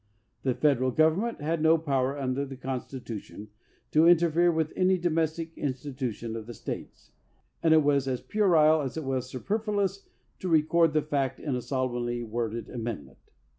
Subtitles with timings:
[0.41, 3.49] The Federal Government had no power under the Constitution
[3.91, 7.11] to interfere with any domestic institution of the States,
[7.61, 10.07] and it was as puerile as it was superfluous
[10.39, 13.19] to record the fact in a solemnly worded amendment.